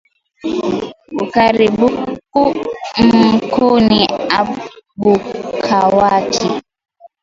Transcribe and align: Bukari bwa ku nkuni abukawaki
Bukari 1.15 1.67
bwa 1.75 1.89
ku 2.31 2.43
nkuni 3.45 4.01
abukawaki 4.39 6.47